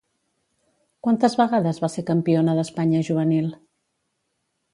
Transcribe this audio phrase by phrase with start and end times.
[1.07, 3.53] Quantes vegades va ser campiona d'Espanya juvenil?